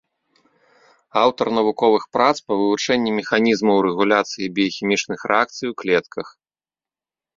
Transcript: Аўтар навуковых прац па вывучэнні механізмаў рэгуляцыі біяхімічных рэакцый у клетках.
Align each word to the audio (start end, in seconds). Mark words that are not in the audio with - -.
Аўтар 1.23 1.47
навуковых 1.57 2.03
прац 2.17 2.33
па 2.47 2.53
вывучэнні 2.61 3.11
механізмаў 3.19 3.77
рэгуляцыі 3.87 4.51
біяхімічных 4.57 5.19
рэакцый 5.33 5.67
у 5.75 5.81
клетках. 5.83 6.27